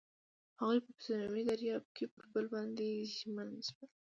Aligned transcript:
هغوی 0.59 0.79
په 0.85 0.91
صمیمي 1.05 1.41
دریاب 1.49 1.83
کې 1.95 2.05
پر 2.13 2.23
بل 2.33 2.45
باندې 2.53 2.87
ژمن 3.15 3.49
شول. 3.67 3.89